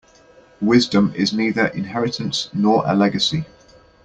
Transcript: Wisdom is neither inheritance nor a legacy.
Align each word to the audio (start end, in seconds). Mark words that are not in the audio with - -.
Wisdom 0.61 1.13
is 1.15 1.31
neither 1.31 1.67
inheritance 1.67 2.49
nor 2.55 2.81
a 2.87 2.95
legacy. 2.95 3.45